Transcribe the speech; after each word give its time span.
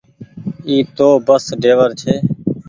اي 0.67 0.75
تو 0.95 1.07
بس 1.27 1.43
ڍيور 1.61 1.89
ڇي۔ 2.01 2.13